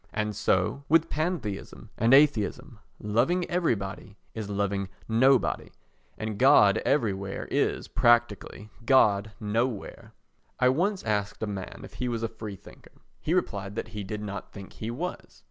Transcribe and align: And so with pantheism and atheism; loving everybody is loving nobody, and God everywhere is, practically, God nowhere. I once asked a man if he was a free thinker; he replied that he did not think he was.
And 0.11 0.35
so 0.35 0.83
with 0.89 1.11
pantheism 1.11 1.91
and 1.95 2.11
atheism; 2.11 2.79
loving 2.99 3.47
everybody 3.51 4.17
is 4.33 4.49
loving 4.49 4.89
nobody, 5.07 5.69
and 6.17 6.39
God 6.39 6.79
everywhere 6.79 7.47
is, 7.51 7.87
practically, 7.87 8.71
God 8.83 9.33
nowhere. 9.39 10.13
I 10.59 10.69
once 10.69 11.03
asked 11.03 11.43
a 11.43 11.45
man 11.45 11.81
if 11.83 11.93
he 12.01 12.07
was 12.09 12.23
a 12.23 12.27
free 12.27 12.55
thinker; 12.55 12.93
he 13.19 13.35
replied 13.35 13.75
that 13.75 13.89
he 13.89 14.03
did 14.03 14.23
not 14.23 14.51
think 14.51 14.73
he 14.73 14.89
was. 14.89 15.39